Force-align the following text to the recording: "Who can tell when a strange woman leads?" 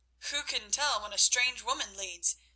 "Who 0.31 0.41
can 0.41 0.71
tell 0.71 0.99
when 0.99 1.13
a 1.13 1.17
strange 1.19 1.61
woman 1.61 1.95
leads?" 1.95 2.35